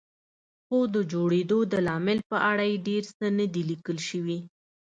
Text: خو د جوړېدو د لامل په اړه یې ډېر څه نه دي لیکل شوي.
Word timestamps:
خو 0.65 0.77
د 0.93 0.95
جوړېدو 1.11 1.59
د 1.71 1.73
لامل 1.87 2.19
په 2.31 2.37
اړه 2.51 2.63
یې 2.71 2.83
ډېر 2.87 3.03
څه 3.17 3.25
نه 3.37 3.45
دي 3.53 3.63
لیکل 3.71 3.97
شوي. 4.09 4.39